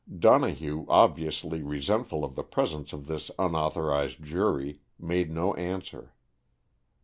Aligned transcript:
Donohue, 0.17 0.87
obviously 0.89 1.61
resentful 1.61 2.23
of 2.25 2.33
the 2.33 2.41
presence 2.43 2.91
of 2.91 3.05
this 3.05 3.29
unauthorized 3.37 4.23
jury, 4.23 4.79
made 4.99 5.29
no 5.31 5.53
answer. 5.53 6.15